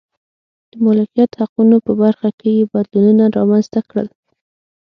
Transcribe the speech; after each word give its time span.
د 0.71 0.73
مالکیت 0.85 1.31
حقونو 1.39 1.77
په 1.85 1.91
برخه 2.01 2.29
کې 2.39 2.49
یې 2.57 2.63
بدلونونه 2.73 3.23
رامنځته 3.37 3.79
کړل. 3.89 4.07